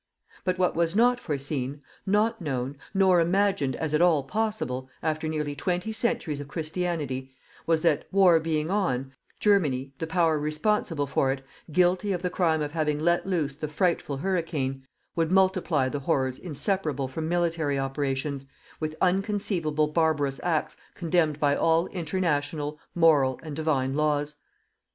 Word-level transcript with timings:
But 0.43 0.57
what 0.57 0.73
was 0.75 0.95
not 0.95 1.19
foreseen, 1.19 1.83
not 2.07 2.41
known, 2.41 2.75
nor 2.91 3.19
imagined 3.21 3.75
as 3.75 3.93
at 3.93 4.01
all 4.01 4.23
possible, 4.23 4.89
after 5.03 5.27
nearly 5.27 5.53
twenty 5.53 5.91
centuries 5.93 6.41
of 6.41 6.47
Christianity, 6.47 7.35
was 7.67 7.83
that, 7.83 8.05
war 8.11 8.39
being 8.39 8.71
on, 8.71 9.13
Germany, 9.39 9.93
the 9.99 10.07
Power 10.07 10.39
responsible 10.39 11.05
for 11.05 11.31
it, 11.31 11.45
guilty 11.71 12.13
of 12.13 12.23
the 12.23 12.31
crime 12.31 12.63
of 12.63 12.71
having 12.71 12.97
let 12.99 13.27
loose 13.27 13.53
the 13.55 13.67
frightful 13.67 14.17
hurricane, 14.17 14.87
would 15.15 15.31
multiply 15.31 15.87
the 15.87 15.99
horrors 15.99 16.39
inseparable 16.39 17.07
from 17.07 17.29
military 17.29 17.77
operations, 17.77 18.47
with 18.79 18.95
unconceivable 19.01 19.85
barbarous 19.89 20.39
acts 20.41 20.77
condemned 20.95 21.39
by 21.39 21.55
all 21.55 21.85
international, 21.89 22.79
moral 22.95 23.39
and 23.43 23.55
Divine 23.55 23.93
laws. 23.93 24.37